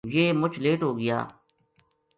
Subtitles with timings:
[0.13, 1.17] یہ مُچ لیٹ ہو گیا